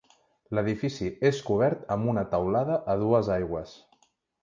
L'edifici 0.59 1.09
és 1.31 1.43
cobert 1.51 1.85
amb 1.99 2.11
una 2.15 2.25
teulada 2.35 2.81
a 2.95 2.99
dues 3.07 3.33
aigües. 3.41 3.81